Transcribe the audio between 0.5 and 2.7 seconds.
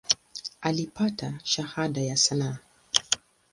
Alipata Shahada ya sanaa.